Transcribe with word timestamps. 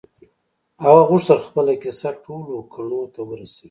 هغه 0.83 1.01
غوښتل 1.09 1.39
خپله 1.47 1.73
کيسه 1.83 2.09
ټولو 2.25 2.55
کڼو 2.73 3.01
ته 3.13 3.21
ورسوي. 3.29 3.59